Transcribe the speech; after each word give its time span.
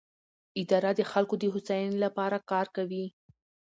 اداره 0.61 0.91
د 0.95 1.01
خلکو 1.11 1.35
د 1.39 1.43
هوساینې 1.53 1.97
لپاره 2.05 2.37
کار 2.51 2.65
کوي. 2.75 3.05